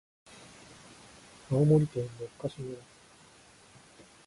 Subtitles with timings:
[1.51, 2.75] 青森県六ヶ所村